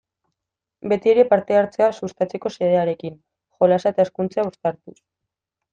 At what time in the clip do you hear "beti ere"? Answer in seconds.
0.93-1.25